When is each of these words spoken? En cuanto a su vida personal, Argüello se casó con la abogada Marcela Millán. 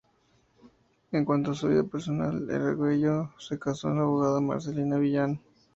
En 1.11 1.25
cuanto 1.25 1.51
a 1.51 1.53
su 1.53 1.67
vida 1.67 1.83
personal, 1.83 2.49
Argüello 2.49 3.29
se 3.37 3.59
casó 3.59 3.89
con 3.89 3.97
la 3.97 4.01
abogada 4.01 4.41
Marcela 4.41 4.97
Millán. 4.97 5.39